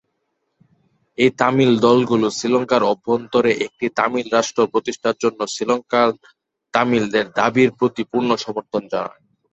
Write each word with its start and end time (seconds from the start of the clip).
এই 1.17 1.31
তামিল 1.39 1.71
দলগুলো 1.85 2.27
শ্রীলঙ্কার 2.37 2.83
অভ্যন্তরে 2.93 3.51
একটি 3.65 3.85
তামিল 3.97 4.27
রাষ্ট্র 4.29 4.61
প্রতিষ্ঠার 4.73 5.15
জন্য 5.23 5.39
শ্রীলঙ্কান 5.53 6.09
তামিলদের 6.73 7.25
দাবির 7.39 7.69
প্রতি 7.79 8.03
পূর্ণ 8.11 8.29
সমর্থন 8.45 8.83
জানায়। 8.93 9.21